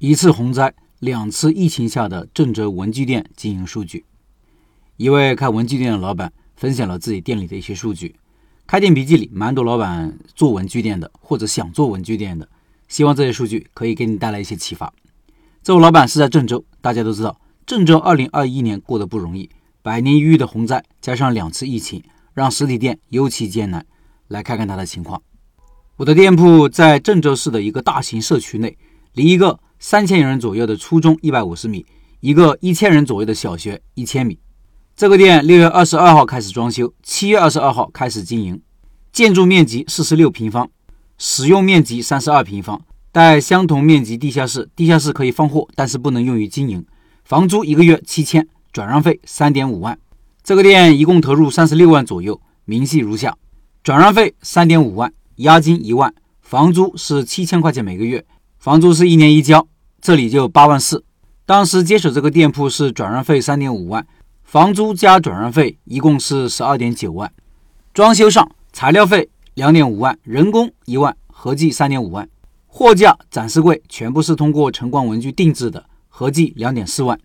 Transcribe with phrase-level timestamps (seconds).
[0.00, 4.04] 一次洪灾、两次疫情下的郑州文具店经营数据。
[4.96, 8.14] 一位开文具店的老板分享了自己店里的一些数据。
[8.64, 12.48] 开店笔记里蛮多老板做文具店的，或者想做文具店的，
[12.86, 14.92] 希望这些数据可以给你带来一些启发。
[15.64, 19.50] 这位老板是在郑州，大家都知道，郑州2021年过得不容易，
[19.82, 22.04] 百年一遇的洪灾加上两次疫情，
[22.34, 23.84] 让实体店尤其艰难。
[24.28, 25.20] 来看看他的情况。
[25.96, 28.78] 我的店铺在郑州市的一个大型社区内，
[29.14, 31.86] 离一个三千人左右的初中一百五十米，
[32.20, 34.38] 一个一千人左右的小学一千米。
[34.96, 38.60] 这个店六月二十二号开始装修，七月二十二号开始经营。
[39.12, 40.68] 建筑面积四十六平方，
[41.16, 42.80] 使用面积三十二平方，
[43.12, 44.68] 带相同面积地下室。
[44.74, 46.84] 地下室可以放货，但是不能用于经营。
[47.24, 49.96] 房租一个月七千，转让费三点五万。
[50.42, 53.36] 这个店一共投入三十六万左右，明细如下：
[53.84, 55.12] 转让费三点五万。
[55.36, 58.24] 押金一万，房租是七千块钱每个月，
[58.68, 59.66] 房租是一年一交，
[59.98, 61.02] 这里就八万四。
[61.46, 64.06] 当时接手这个店铺是转让费三点五万，
[64.42, 67.32] 房租加转让费一共是十二点九万。
[67.94, 72.28] 装修上材料费两点五万，人工一万，合计三点五万。
[72.66, 77.18] 货架、展示柜全部是通过晨光文具定制的，合计两点四万。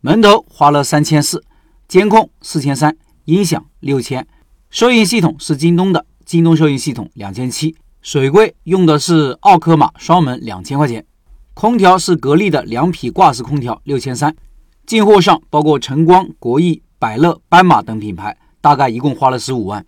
[0.00, 1.44] 门头花了三千四，
[1.86, 4.26] 监控四千三，音响六千，
[4.68, 6.04] 收银系统是京东的。
[6.24, 7.76] 京东收银系统两千七，
[8.10, 11.04] 水柜用的是奥科玛双门两千块钱，
[11.52, 14.34] 空调是格力的两匹挂式空调六千三，
[14.86, 19.84] 进货上包括晨光、国艺、百乐、斑马等品牌，大概一共花了十五万。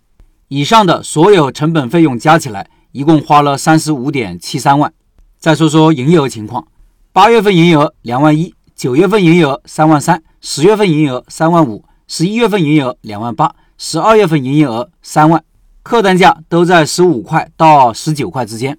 [0.49, 4.93] 以上的所有成本费用加起来，一共花了三十五点七三万。
[5.39, 6.67] 再说说营业额情况，
[7.11, 15.43] 八月份营业额两万一，九月份营业额三万三，十月份营业额三万五，十一月份营业额两万八，十二月份营业额三万。
[15.83, 18.77] 客单价都在十五块到十九块之间。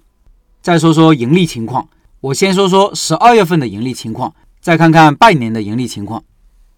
[0.61, 1.89] 再说说盈利情况，
[2.21, 6.23] 我先说说十二月份的盈利情况，再看看半年的盈利情况。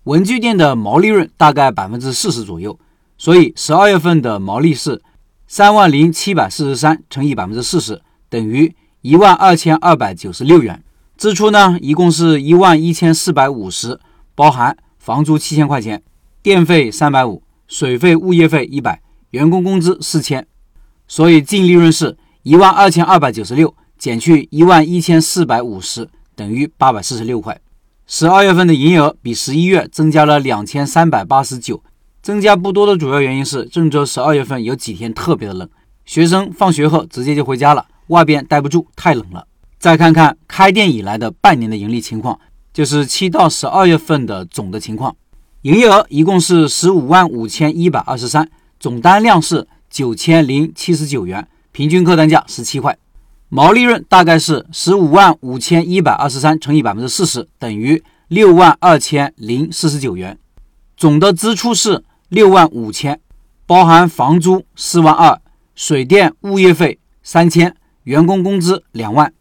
[0.05, 2.79] 文具店的毛利润大概百分之四十左右，
[3.17, 5.01] 所以十二月份的毛利是
[5.47, 10.83] 三万零七百四十三乘以百分之四十，等于一万二千二百九十六元。
[11.15, 13.99] 支出呢，一共是一万一千四百五十，
[14.33, 16.01] 包含房租七千块钱，
[16.41, 19.01] 电费三百五，水费、物业费一百。
[19.35, 20.47] 员工工资四千，
[21.09, 26.07] 所以净利润是一万二千二百九十六减去一万一千四百五十，
[26.37, 27.59] 等于八百四十六块。
[28.07, 31.83] 十二月份的营业额比十一月增加了两千三百八十九，
[32.21, 35.69] 增加不多的主要原因是郑州十二月份有几天特别的冷，
[36.05, 39.45] 学生放学后直接就回家了，外边待不住，太冷了。
[39.77, 42.39] 再看看开店以来的半年的盈利情况，
[42.73, 45.13] 就是七到十二月份的总的情况，
[45.63, 48.49] 营业额一共是十五万五千一百二十三。
[48.85, 52.95] 总单量是九千零七十九元，平均客单价十七块，
[53.49, 60.37] 毛利润大概是十五万五千一百二十三乘以百分之四十，等于六万二千零四十九元。
[60.95, 63.19] 总的支出是六万五千，
[63.65, 65.41] 包含房租四万二，
[65.73, 69.33] 水电物业费三千，员工工资两万，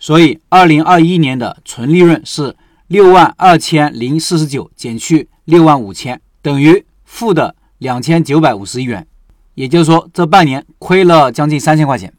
[0.00, 2.56] 所以二零二一年的纯利润是
[2.88, 7.54] 六万二千零四十九减去六万五千，等于负的。
[7.80, 9.06] 两千九百五十亿元，
[9.54, 12.12] 也就是说，这半年亏了将近三千块钱。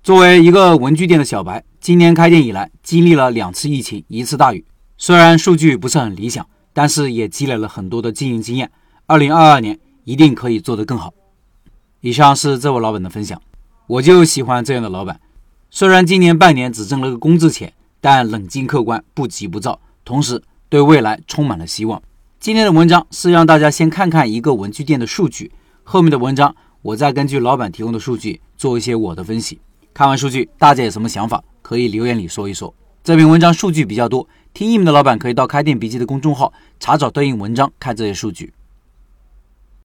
[0.00, 4.64] 作为一个文具店的小白，今年开店以来经历了两次疫情，一次大雨。
[4.96, 8.70] 虽然数据不是很理想，但是也积累了很多的经营经验。
[9.06, 11.12] 二零二二年一定可以做得更好。
[12.00, 13.42] 以上是这位老板的分享，
[13.88, 15.20] 我就喜欢这样的老板。
[15.68, 22.00] 虽然今年半年只挣了个工资钱，但冷静客观，不急不躁，同时对未来充满了希望。
[22.42, 25.52] 今天的文章是让大家先看看一个文具店的数据，
[25.84, 29.60] 后面的文章我再根据老板提供的数据做一些我的分析。
[29.94, 32.74] 看完数据，大家有什么想法，可以留言里说一说。
[33.04, 38.52] 这篇文章数据比较多，听音频的老板可以到开店笔记的公众号查找对应文章看这些数据。